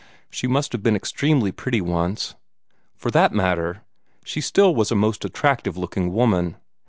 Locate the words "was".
4.73-4.89